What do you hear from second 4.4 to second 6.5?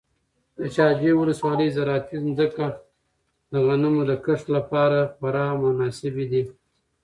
لپاره خورا مناسبې دي.